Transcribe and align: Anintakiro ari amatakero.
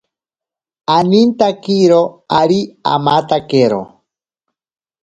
Anintakiro 0.97 2.01
ari 2.41 2.59
amatakero. 2.93 3.81